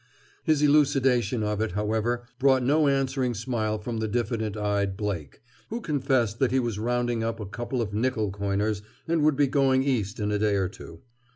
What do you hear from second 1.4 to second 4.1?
of it, however, brought no answering smile from the